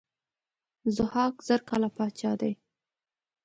[0.95, 2.53] ضحاک زر کاله پاچا دی.